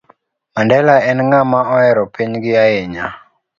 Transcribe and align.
Mandela 0.53 0.95
en 1.09 1.19
ng'ama 1.27 1.59
ohero 1.75 2.03
pinygi 2.13 2.51
ahinya 2.63 3.05